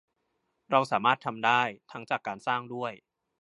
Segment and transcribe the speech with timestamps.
[0.71, 2.91] เราสามารถทำได้ทั้งจากการสร้างด้วย